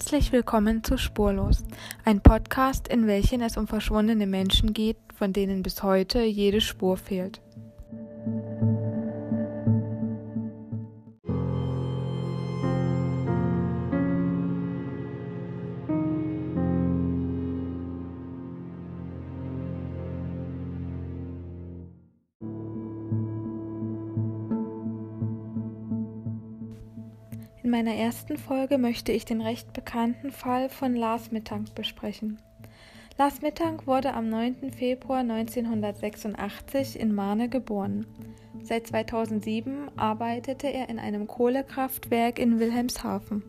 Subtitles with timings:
[0.00, 1.64] Herzlich willkommen zu Spurlos,
[2.04, 6.96] ein Podcast, in welchem es um verschwundene Menschen geht, von denen bis heute jede Spur
[6.96, 7.40] fehlt.
[27.78, 32.42] Meiner ersten Folge möchte ich den recht bekannten Fall von Lars Mittank besprechen.
[33.16, 34.72] Lars Mittank wurde am 9.
[34.72, 38.04] Februar 1986 in Marne geboren.
[38.64, 43.44] Seit 2007 arbeitete er in einem Kohlekraftwerk in Wilhelmshaven.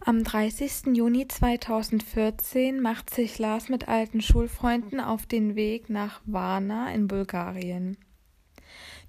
[0.00, 0.96] Am 30.
[0.96, 7.96] Juni 2014 macht sich Lars mit alten Schulfreunden auf den Weg nach Varna in Bulgarien.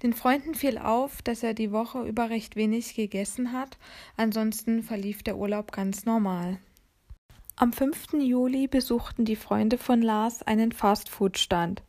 [0.02, 3.78] Den Freunden fiel auf, dass er die Woche über recht wenig gegessen hat,
[4.16, 6.58] ansonsten verlief der Urlaub ganz normal.
[7.54, 8.14] Am 5.
[8.14, 11.82] Juli besuchten die Freunde von Lars einen Fastfood-Stand.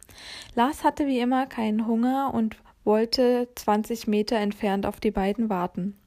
[0.54, 5.98] Lars hatte wie immer keinen Hunger und wollte 20 Meter entfernt auf die beiden warten.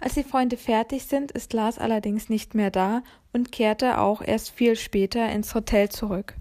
[0.00, 4.50] Als die Freunde fertig sind, ist Lars allerdings nicht mehr da und kehrte auch erst
[4.50, 6.34] viel später ins Hotel zurück.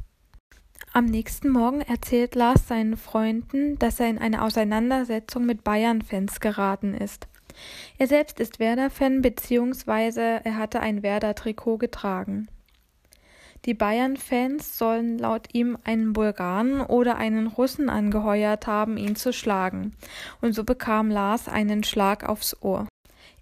[0.93, 6.93] Am nächsten Morgen erzählt Lars seinen Freunden, dass er in eine Auseinandersetzung mit Bayern-Fans geraten
[6.93, 7.29] ist.
[7.97, 12.49] Er selbst ist Werder-Fan beziehungsweise er hatte ein Werder-Trikot getragen.
[13.63, 19.93] Die Bayern-Fans sollen laut ihm einen Bulgaren oder einen Russen angeheuert haben, ihn zu schlagen.
[20.41, 22.85] Und so bekam Lars einen Schlag aufs Ohr.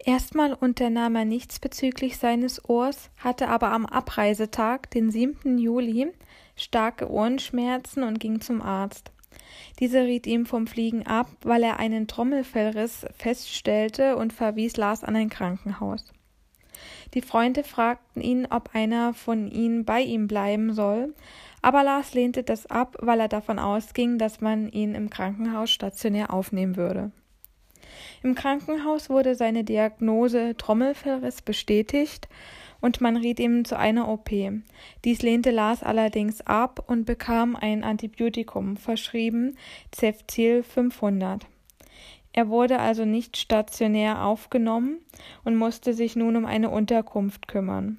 [0.05, 5.58] Erstmal unternahm er nichts bezüglich seines Ohrs, hatte aber am Abreisetag, den 7.
[5.58, 6.11] Juli,
[6.60, 9.11] starke Ohrenschmerzen und ging zum Arzt.
[9.80, 15.16] Dieser riet ihm vom Fliegen ab, weil er einen Trommelfellriss feststellte und verwies Lars an
[15.16, 16.11] ein Krankenhaus.
[17.14, 21.14] Die Freunde fragten ihn, ob einer von ihnen bei ihm bleiben soll,
[21.61, 26.33] aber Lars lehnte das ab, weil er davon ausging, dass man ihn im Krankenhaus stationär
[26.33, 27.12] aufnehmen würde.
[28.22, 32.28] Im Krankenhaus wurde seine Diagnose Trommelfellriss bestätigt
[32.82, 34.30] und man riet ihm zu einer OP.
[35.06, 39.58] Dies lehnte Lars allerdings ab und bekam ein Antibiotikum verschrieben,
[39.94, 41.45] Cefzil 500.
[42.32, 45.00] Er wurde also nicht stationär aufgenommen
[45.44, 47.98] und musste sich nun um eine Unterkunft kümmern.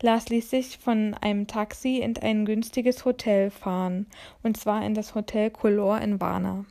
[0.00, 4.06] Lars ließ sich von einem Taxi in ein günstiges Hotel fahren,
[4.42, 6.64] und zwar in das Hotel Color in Varna.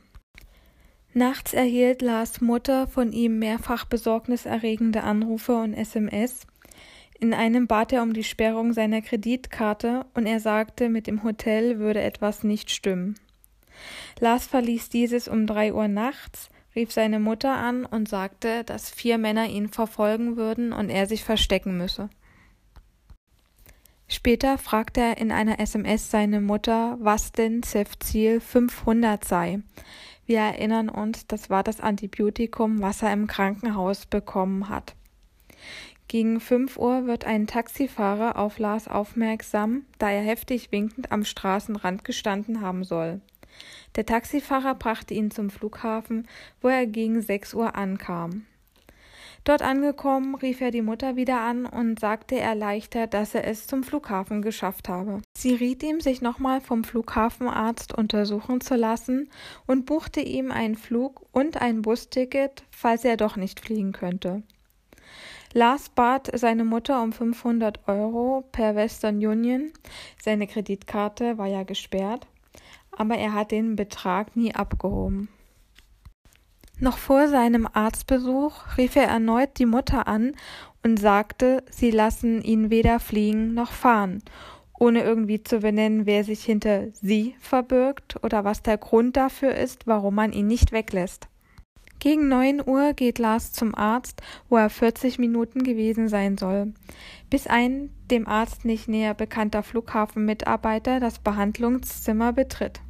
[1.12, 6.46] Nachts erhielt Lars Mutter von ihm mehrfach besorgniserregende Anrufe und SMS,
[7.20, 11.78] in einem bat er um die Sperrung seiner Kreditkarte und er sagte, mit dem Hotel
[11.78, 13.16] würde etwas nicht stimmen.
[14.20, 19.18] Lars verließ dieses um drei Uhr nachts, rief seine Mutter an und sagte, dass vier
[19.18, 22.08] Männer ihn verfolgen würden und er sich verstecken müsse.
[24.06, 29.60] Später fragte er in einer SMS seine Mutter, was denn Cefzil 500 sei.
[30.24, 34.94] Wir erinnern uns, das war das Antibiotikum, was er im Krankenhaus bekommen hat.
[36.08, 42.02] Gegen fünf Uhr wird ein Taxifahrer auf Lars aufmerksam, da er heftig winkend am Straßenrand
[42.02, 43.20] gestanden haben soll.
[43.94, 46.26] Der Taxifahrer brachte ihn zum Flughafen,
[46.62, 48.46] wo er gegen sechs Uhr ankam.
[49.44, 53.82] Dort angekommen, rief er die Mutter wieder an und sagte erleichtert, dass er es zum
[53.82, 55.20] Flughafen geschafft habe.
[55.36, 59.30] Sie riet ihm, sich nochmal vom Flughafenarzt untersuchen zu lassen
[59.66, 64.42] und buchte ihm einen Flug und ein Busticket, falls er doch nicht fliegen könnte.
[65.52, 69.72] Lars bat seine Mutter um 500 Euro per Western Union.
[70.22, 72.26] Seine Kreditkarte war ja gesperrt,
[72.92, 75.28] aber er hat den Betrag nie abgehoben.
[76.80, 80.34] Noch vor seinem Arztbesuch rief er erneut die Mutter an
[80.84, 84.22] und sagte, sie lassen ihn weder fliegen noch fahren,
[84.78, 89.88] ohne irgendwie zu benennen, wer sich hinter sie verbirgt oder was der Grund dafür ist,
[89.88, 91.27] warum man ihn nicht weglässt.
[92.00, 96.72] Gegen neun Uhr geht Lars zum Arzt, wo er 40 Minuten gewesen sein soll,
[97.28, 102.80] bis ein dem Arzt nicht näher bekannter Flughafenmitarbeiter das Behandlungszimmer betritt.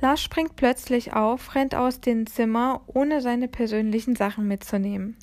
[0.00, 5.16] Lars springt plötzlich auf, rennt aus dem Zimmer, ohne seine persönlichen Sachen mitzunehmen.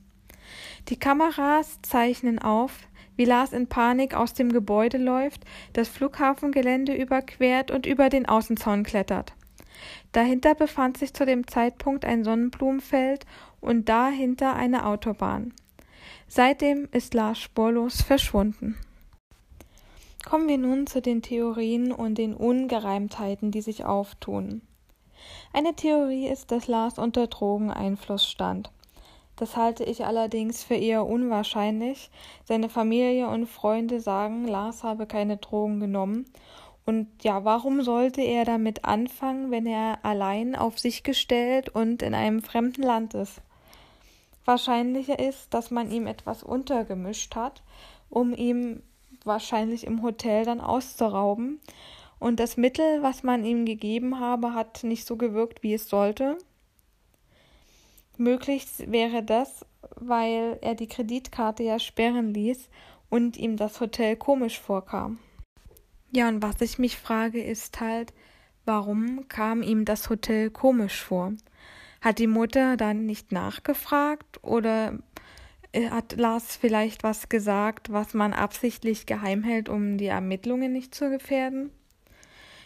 [0.87, 2.71] Die Kameras zeichnen auf,
[3.17, 5.43] wie Lars in Panik aus dem Gebäude läuft,
[5.73, 9.33] das Flughafengelände überquert und über den Außenzaun klettert.
[10.11, 13.25] Dahinter befand sich zu dem Zeitpunkt ein Sonnenblumenfeld
[13.61, 15.53] und dahinter eine Autobahn.
[16.27, 18.77] Seitdem ist Lars spurlos verschwunden.
[20.27, 24.61] Kommen wir nun zu den Theorien und den Ungereimtheiten, die sich auftun.
[25.53, 28.71] Eine Theorie ist, dass Lars unter Drogeneinfluss stand.
[29.35, 32.11] Das halte ich allerdings für eher unwahrscheinlich.
[32.43, 36.25] Seine Familie und Freunde sagen, Lars habe keine Drogen genommen.
[36.89, 42.15] Und ja, warum sollte er damit anfangen, wenn er allein auf sich gestellt und in
[42.15, 43.43] einem fremden Land ist?
[44.43, 47.61] Wahrscheinlicher ist, dass man ihm etwas untergemischt hat,
[48.09, 48.81] um ihm
[49.23, 51.59] wahrscheinlich im Hotel dann auszurauben.
[52.17, 56.39] Und das Mittel, was man ihm gegeben habe, hat nicht so gewirkt, wie es sollte.
[58.17, 59.63] Möglich wäre das,
[59.95, 62.67] weil er die Kreditkarte ja sperren ließ
[63.11, 65.19] und ihm das Hotel komisch vorkam.
[66.11, 68.13] Ja, und was ich mich frage, ist halt,
[68.65, 71.33] warum kam ihm das Hotel komisch vor?
[72.01, 74.97] Hat die Mutter dann nicht nachgefragt oder
[75.71, 80.95] äh, hat Lars vielleicht was gesagt, was man absichtlich geheim hält, um die Ermittlungen nicht
[80.95, 81.71] zu gefährden?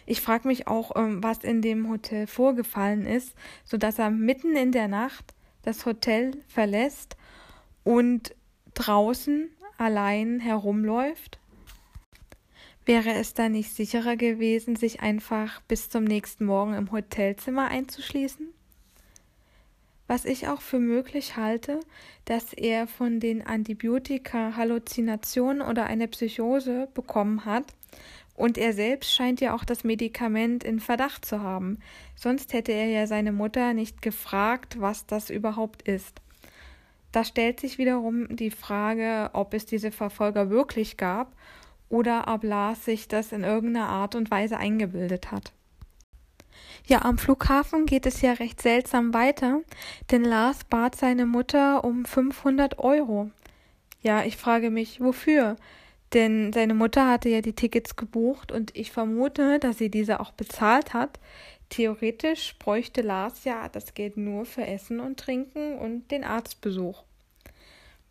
[0.06, 4.72] Ich frage mich auch, ähm, was in dem Hotel vorgefallen ist, sodass er mitten in
[4.72, 7.16] der Nacht das Hotel verlässt
[7.84, 8.34] und
[8.74, 11.38] draußen allein herumläuft.
[12.86, 18.48] Wäre es dann nicht sicherer gewesen, sich einfach bis zum nächsten Morgen im Hotelzimmer einzuschließen?
[20.06, 21.80] Was ich auch für möglich halte,
[22.26, 27.64] dass er von den Antibiotika Halluzinationen oder eine Psychose bekommen hat,
[28.36, 31.78] und er selbst scheint ja auch das Medikament in Verdacht zu haben.
[32.16, 36.20] Sonst hätte er ja seine Mutter nicht gefragt, was das überhaupt ist.
[37.12, 41.32] Da stellt sich wiederum die Frage, ob es diese Verfolger wirklich gab
[41.88, 45.52] oder ob Lars sich das in irgendeiner Art und Weise eingebildet hat.
[46.86, 49.62] Ja, am Flughafen geht es ja recht seltsam weiter,
[50.10, 53.30] denn Lars bat seine Mutter um 500 Euro.
[54.02, 55.56] Ja, ich frage mich, wofür?
[56.12, 60.32] Denn seine Mutter hatte ja die Tickets gebucht und ich vermute, dass sie diese auch
[60.32, 61.18] bezahlt hat.
[61.70, 67.02] Theoretisch bräuchte Lars ja das Geld nur für Essen und Trinken und den Arztbesuch.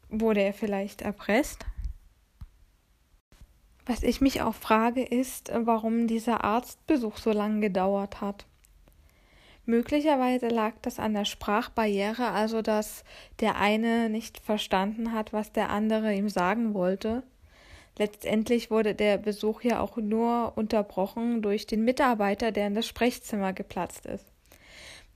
[0.09, 1.65] Wurde er vielleicht erpresst?
[3.85, 8.45] Was ich mich auch frage, ist, warum dieser Arztbesuch so lange gedauert hat.
[9.65, 13.03] Möglicherweise lag das an der Sprachbarriere, also dass
[13.39, 17.23] der eine nicht verstanden hat, was der andere ihm sagen wollte.
[17.97, 23.53] Letztendlich wurde der Besuch ja auch nur unterbrochen durch den Mitarbeiter, der in das Sprechzimmer
[23.53, 24.25] geplatzt ist.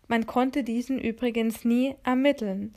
[0.08, 2.76] Man konnte diesen übrigens nie ermitteln.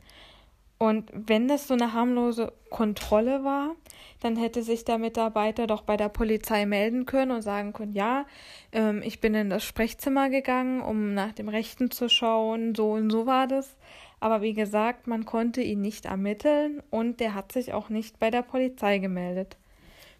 [0.81, 3.75] Und wenn das so eine harmlose Kontrolle war,
[4.19, 8.25] dann hätte sich der Mitarbeiter doch bei der Polizei melden können und sagen können, ja,
[8.71, 13.11] ähm, ich bin in das Sprechzimmer gegangen, um nach dem Rechten zu schauen, so und
[13.11, 13.77] so war das.
[14.19, 18.31] Aber wie gesagt, man konnte ihn nicht ermitteln und der hat sich auch nicht bei
[18.31, 19.57] der Polizei gemeldet.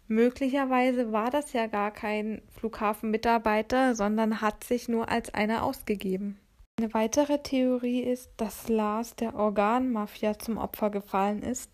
[0.06, 6.38] Möglicherweise war das ja gar kein Flughafenmitarbeiter, sondern hat sich nur als einer ausgegeben.
[6.82, 11.70] Eine weitere Theorie ist, dass Lars der Organmafia zum Opfer gefallen ist,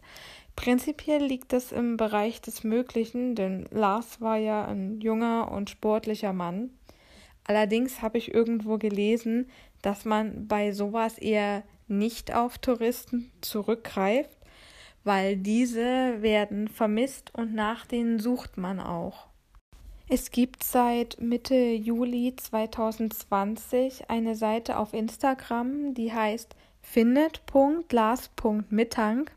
[0.54, 6.34] Prinzipiell liegt das im Bereich des Möglichen, denn Lars war ja ein junger und sportlicher
[6.34, 6.70] Mann.
[7.44, 9.48] Allerdings habe ich irgendwo gelesen,
[9.80, 14.36] dass man bei sowas eher nicht auf Touristen zurückgreift,
[15.04, 19.27] weil diese werden vermisst und nach denen sucht man auch.
[20.10, 29.32] Es gibt seit Mitte Juli 2020 eine Seite auf Instagram, die heißt findet.lars.mittank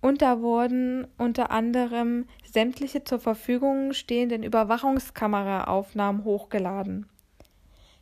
[0.00, 7.08] und da wurden unter anderem sämtliche zur Verfügung stehenden Überwachungskameraaufnahmen hochgeladen.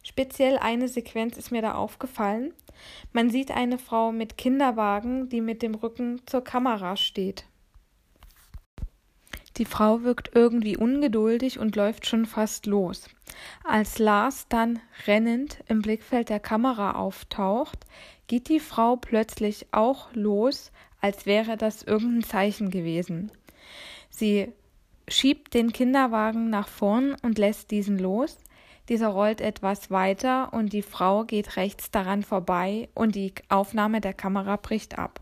[0.02, 2.54] Speziell eine Sequenz ist mir da aufgefallen.
[3.12, 7.44] Man sieht eine Frau mit Kinderwagen, die mit dem Rücken zur Kamera steht.
[9.58, 13.08] Die Frau wirkt irgendwie ungeduldig und läuft schon fast los.
[13.64, 17.78] Als Lars dann rennend im Blickfeld der Kamera auftaucht,
[18.26, 23.30] geht die Frau plötzlich auch los, als wäre das irgendein Zeichen gewesen.
[24.08, 24.52] Sie
[25.08, 28.38] schiebt den Kinderwagen nach vorn und lässt diesen los.
[28.88, 34.14] Dieser rollt etwas weiter und die Frau geht rechts daran vorbei und die Aufnahme der
[34.14, 35.20] Kamera bricht ab.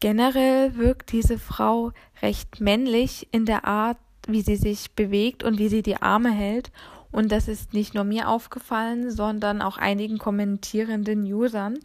[0.00, 1.92] Generell wirkt diese Frau
[2.22, 6.72] recht männlich in der Art, wie sie sich bewegt und wie sie die Arme hält.
[7.12, 11.78] Und das ist nicht nur mir aufgefallen, sondern auch einigen kommentierenden Usern.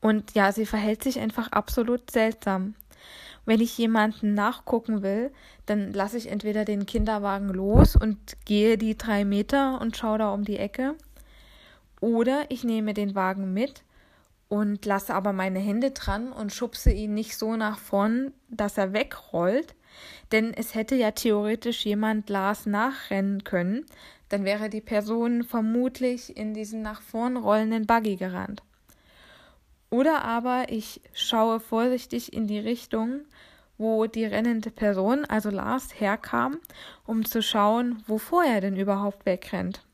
[0.00, 2.74] Und ja, sie verhält sich einfach absolut seltsam.
[3.44, 5.32] Wenn ich jemanden nachgucken will,
[5.66, 10.32] dann lasse ich entweder den Kinderwagen los und gehe die drei Meter und schaue da
[10.32, 10.94] um die Ecke.
[12.00, 13.82] Oder ich nehme den Wagen mit
[14.48, 18.92] und lasse aber meine Hände dran und schubse ihn nicht so nach vorn, dass er
[18.92, 19.74] wegrollt.
[20.30, 23.86] Denn es hätte ja theoretisch jemand Lars nachrennen können,
[24.28, 28.62] dann wäre die Person vermutlich in diesen nach vorn rollenden Buggy gerannt.
[29.88, 33.20] Oder aber ich schaue vorsichtig in die Richtung,
[33.78, 36.58] wo die rennende Person, also Lars, herkam,
[37.04, 39.85] um zu schauen, wovor er denn überhaupt wegrennt.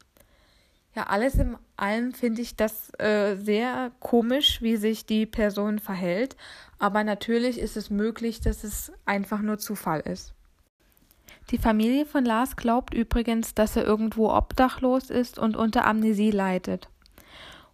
[0.95, 6.37] Ja, alles in allem finde ich das äh, sehr komisch, wie sich die Person verhält,
[6.79, 10.35] aber natürlich ist es möglich, dass es einfach nur Zufall ist.
[11.51, 16.89] Die Familie von Lars glaubt übrigens, dass er irgendwo obdachlos ist und unter Amnesie leidet.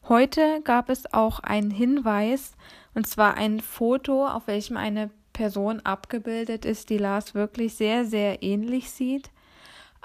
[0.08, 2.52] Heute gab es auch einen Hinweis,
[2.94, 8.42] und zwar ein Foto, auf welchem eine Person abgebildet ist, die Lars wirklich sehr, sehr
[8.42, 9.30] ähnlich sieht.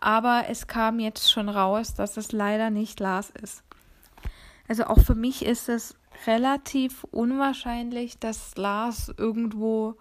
[0.03, 3.63] Aber es kam jetzt schon raus, dass es leider nicht Lars ist.
[4.67, 5.95] Also auch für mich ist es
[6.27, 9.95] relativ unwahrscheinlich, dass Lars irgendwo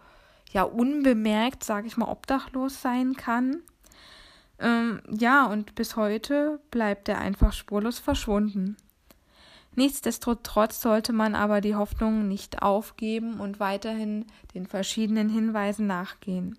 [0.50, 3.62] ja unbemerkt, sage ich mal, obdachlos sein kann.
[4.58, 8.76] Ähm, ja, und bis heute bleibt er einfach spurlos verschwunden.
[9.76, 16.58] Nichtsdestotrotz sollte man aber die Hoffnung nicht aufgeben und weiterhin den verschiedenen Hinweisen nachgehen.